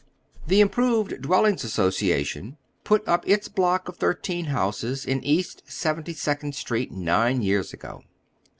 The 0.47 0.61
Improved 0.61 1.21
Dwellings 1.21 1.63
Association 1.63 2.57
put 2.83 3.07
up 3.07 3.23
its 3.29 3.47
block 3.47 3.87
of 3.87 3.97
thirteen 3.97 4.45
houses 4.45 5.05
in 5.05 5.23
East 5.23 5.61
Seventy^econd 5.67 6.55
Street 6.55 6.91
nine 6.91 7.43
years 7.43 7.71
ago. 7.71 8.01